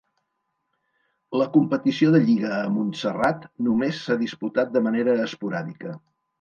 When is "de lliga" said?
2.15-2.51